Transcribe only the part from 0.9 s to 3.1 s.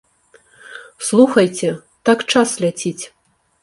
Слухайце, так час ляціць!